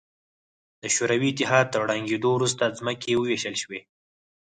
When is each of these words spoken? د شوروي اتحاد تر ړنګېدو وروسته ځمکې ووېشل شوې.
د 0.81 0.83
شوروي 0.95 1.29
اتحاد 1.31 1.65
تر 1.73 1.81
ړنګېدو 1.89 2.29
وروسته 2.37 2.75
ځمکې 2.79 3.11
ووېشل 3.15 3.55
شوې. 3.61 3.79